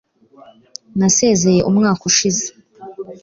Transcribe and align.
Nasezeye 0.99 1.59
umwaka 1.69 2.01
ushize. 2.09 2.45